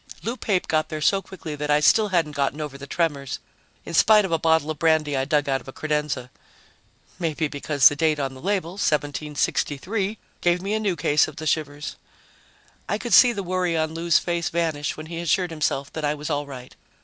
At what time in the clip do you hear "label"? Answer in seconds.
8.41-8.71